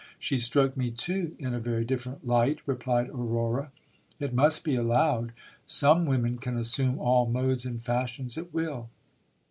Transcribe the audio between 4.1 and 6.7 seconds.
It must be allowed some women can